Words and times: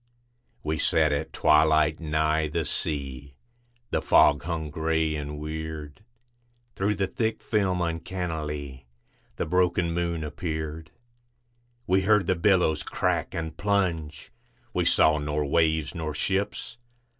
We 0.63 0.79
sat 0.79 1.11
at 1.11 1.31
twilight 1.31 1.99
nigh 1.99 2.47
the 2.47 2.65
sea, 2.65 3.35
The 3.91 4.01
fog 4.01 4.41
hung 4.41 4.71
gray 4.71 5.13
and 5.15 5.37
weird. 5.37 6.03
Through 6.75 6.95
the 6.95 7.05
thick 7.05 7.39
film 7.43 7.81
uncannily 7.83 8.87
The 9.35 9.45
broken 9.45 9.91
moon 9.93 10.23
appeared. 10.23 10.89
We 11.85 12.01
heard 12.01 12.25
the 12.25 12.33
billows 12.33 12.81
crack 12.81 13.35
and 13.35 13.55
plunge, 13.55 14.31
We 14.73 14.85
saw 14.85 15.19
nor 15.19 15.45
waves 15.45 15.93
nor 15.93 16.15
ships. 16.15 16.79